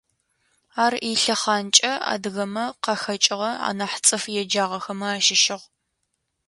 [0.83, 5.65] Ар илъэхъанкӏэ адыгэмэ къахэкӏыгъэ анахь цӏыф еджагъэхэмэ ащыщыгъ.